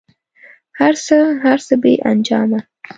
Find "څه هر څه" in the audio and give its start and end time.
1.05-1.73